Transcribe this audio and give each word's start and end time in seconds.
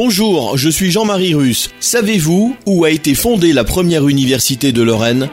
Bonjour, 0.00 0.56
je 0.56 0.68
suis 0.68 0.92
Jean-Marie 0.92 1.34
Russe. 1.34 1.70
Savez-vous 1.80 2.54
où 2.66 2.84
a 2.84 2.90
été 2.90 3.16
fondée 3.16 3.52
la 3.52 3.64
première 3.64 4.06
université 4.06 4.70
de 4.70 4.80
Lorraine? 4.80 5.28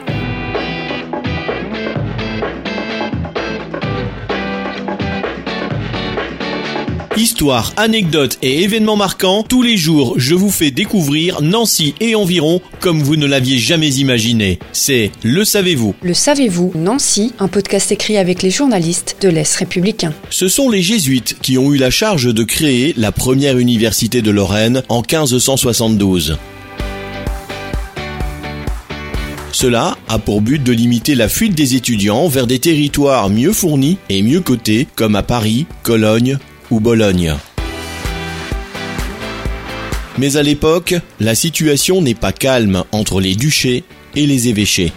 Histoire, 7.16 7.72
anecdotes 7.78 8.36
et 8.42 8.62
événements 8.62 8.96
marquants, 8.96 9.42
tous 9.42 9.62
les 9.62 9.78
jours 9.78 10.16
je 10.18 10.34
vous 10.34 10.50
fais 10.50 10.70
découvrir 10.70 11.40
Nancy 11.40 11.94
et 11.98 12.14
environ 12.14 12.60
comme 12.80 13.02
vous 13.02 13.16
ne 13.16 13.24
l'aviez 13.24 13.56
jamais 13.56 13.88
imaginé. 13.88 14.58
C'est 14.72 15.10
Le 15.22 15.42
Savez-vous. 15.42 15.94
Le 16.02 16.12
savez-vous, 16.12 16.72
Nancy, 16.74 17.32
un 17.38 17.48
podcast 17.48 17.90
écrit 17.90 18.18
avec 18.18 18.42
les 18.42 18.50
journalistes 18.50 19.16
de 19.22 19.30
l'Est 19.30 19.56
républicain. 19.56 20.12
Ce 20.28 20.48
sont 20.48 20.68
les 20.68 20.82
jésuites 20.82 21.38
qui 21.40 21.56
ont 21.56 21.72
eu 21.72 21.78
la 21.78 21.88
charge 21.88 22.34
de 22.34 22.44
créer 22.44 22.92
la 22.98 23.12
première 23.12 23.56
université 23.56 24.20
de 24.20 24.30
Lorraine 24.30 24.82
en 24.90 25.00
1572. 25.00 26.36
Cela 29.52 29.96
a 30.08 30.18
pour 30.18 30.42
but 30.42 30.62
de 30.62 30.72
limiter 30.72 31.14
la 31.14 31.30
fuite 31.30 31.54
des 31.54 31.76
étudiants 31.76 32.28
vers 32.28 32.46
des 32.46 32.58
territoires 32.58 33.30
mieux 33.30 33.54
fournis 33.54 33.96
et 34.10 34.20
mieux 34.20 34.42
cotés 34.42 34.86
comme 34.96 35.16
à 35.16 35.22
Paris, 35.22 35.64
Cologne 35.82 36.38
ou 36.70 36.80
Bologne. 36.80 37.34
Mais 40.18 40.36
à 40.36 40.42
l'époque, 40.42 40.94
la 41.20 41.34
situation 41.34 42.00
n'est 42.00 42.14
pas 42.14 42.32
calme 42.32 42.84
entre 42.92 43.20
les 43.20 43.34
duchés 43.34 43.84
et 44.14 44.26
les 44.26 44.48
évêchés. 44.48 44.92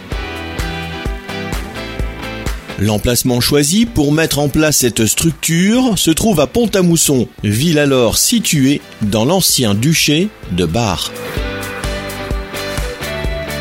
L'emplacement 2.78 3.40
choisi 3.40 3.84
pour 3.84 4.10
mettre 4.10 4.38
en 4.38 4.48
place 4.48 4.78
cette 4.78 5.04
structure 5.04 5.98
se 5.98 6.10
trouve 6.10 6.40
à 6.40 6.46
Pont-à-Mousson, 6.46 7.28
ville 7.44 7.78
alors 7.78 8.16
située 8.16 8.80
dans 9.02 9.26
l'ancien 9.26 9.74
duché 9.74 10.28
de 10.52 10.64
Bar. 10.64 11.12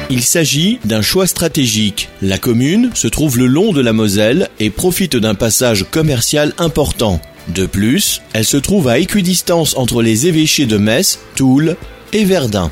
Il 0.10 0.24
s'agit 0.24 0.80
d'un 0.86 1.02
choix 1.02 1.28
stratégique. 1.28 2.10
La 2.22 2.38
commune 2.38 2.90
se 2.96 3.08
trouve 3.08 3.38
le 3.38 3.46
long 3.46 3.74
de 3.74 3.82
la 3.82 3.94
Moselle 3.94 4.48
et 4.60 4.70
profite 4.70 5.18
d'un 5.18 5.36
passage 5.36 5.86
commercial 5.92 6.54
important. 6.58 7.22
De 7.54 7.66
plus, 7.66 8.22
elle 8.34 8.46
se 8.46 8.58
trouve 8.58 8.88
à 8.88 9.00
équidistance 9.00 9.76
entre 9.76 10.02
les 10.02 10.28
évêchés 10.28 10.66
de 10.66 10.78
Metz, 10.78 11.20
Toul 11.36 11.76
et 12.14 12.24
Verdun. 12.24 12.72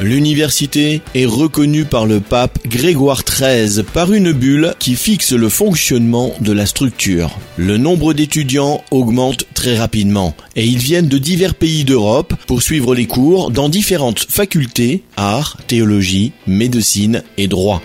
L'université 0.00 1.02
est 1.16 1.26
reconnue 1.26 1.84
par 1.84 2.06
le 2.06 2.20
pape 2.20 2.64
Grégoire 2.68 3.24
XIII 3.24 3.82
par 3.82 4.12
une 4.12 4.30
bulle 4.30 4.74
qui 4.78 4.94
fixe 4.94 5.32
le 5.32 5.48
fonctionnement 5.48 6.32
de 6.40 6.52
la 6.52 6.66
structure. 6.66 7.36
Le 7.56 7.78
nombre 7.78 8.14
d'étudiants 8.14 8.84
augmente 8.92 9.46
très 9.54 9.76
rapidement 9.76 10.36
et 10.54 10.64
ils 10.64 10.78
viennent 10.78 11.08
de 11.08 11.18
divers 11.18 11.56
pays 11.56 11.82
d'Europe 11.84 12.34
pour 12.46 12.62
suivre 12.62 12.94
les 12.94 13.06
cours 13.06 13.50
dans 13.50 13.68
différentes 13.68 14.20
facultés, 14.20 15.02
arts, 15.16 15.56
théologie, 15.66 16.30
médecine 16.46 17.24
et 17.36 17.48
droit. 17.48 17.82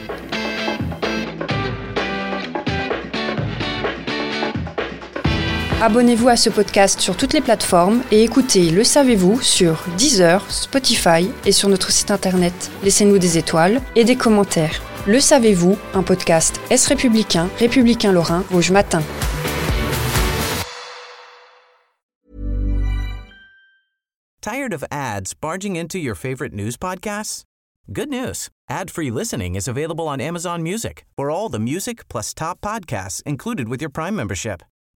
Abonnez-vous 5.85 6.29
à 6.29 6.37
ce 6.37 6.49
podcast 6.49 7.01
sur 7.01 7.17
toutes 7.17 7.33
les 7.33 7.41
plateformes 7.41 8.03
et 8.09 8.23
écoutez 8.23 8.69
Le 8.69 8.85
Savez-vous 8.85 9.41
sur 9.41 9.83
Deezer, 9.97 10.49
Spotify 10.49 11.29
et 11.45 11.51
sur 11.51 11.67
notre 11.67 11.91
site 11.91 12.09
internet. 12.09 12.71
Laissez-nous 12.83 13.17
des 13.17 13.37
étoiles 13.37 13.81
et 13.97 14.05
des 14.05 14.15
commentaires. 14.15 14.81
Le 15.07 15.19
Savez-vous, 15.19 15.77
un 15.93 16.01
podcast 16.01 16.61
Est 16.69 16.87
républicain, 16.87 17.49
républicain 17.59 18.13
lorrain, 18.13 18.45
rouge 18.49 18.71
matin. 18.71 19.01
Tired 24.41 24.73
of 24.73 24.85
ads 24.89 25.33
barging 25.33 25.75
into 25.75 25.97
your 25.97 26.15
favorite 26.15 26.53
news 26.53 26.77
podcasts? 26.77 27.43
Good 27.91 28.07
news. 28.07 28.47
Ad-free 28.69 29.11
listening 29.11 29.55
is 29.55 29.67
available 29.67 30.07
on 30.07 30.21
Amazon 30.21 30.63
Music. 30.63 31.03
For 31.17 31.29
all 31.29 31.49
the 31.49 31.59
music 31.59 32.07
plus 32.07 32.33
top 32.33 32.61
podcasts 32.61 33.21
included 33.25 33.67
with 33.67 33.81
your 33.81 33.91
Prime 33.91 34.15
membership. 34.15 34.63